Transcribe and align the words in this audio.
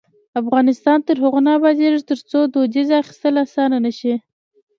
افغانستان 0.41 0.97
تر 1.07 1.15
هغو 1.23 1.39
نه 1.45 1.51
ابادیږي، 1.57 2.01
ترڅو 2.09 2.39
د 2.51 2.53
ویزې 2.65 2.95
اخیستل 3.03 3.35
اسانه 3.45 3.77
نشي. 3.85 4.15